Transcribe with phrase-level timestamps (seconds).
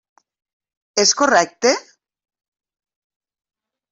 [1.03, 1.73] És correcte?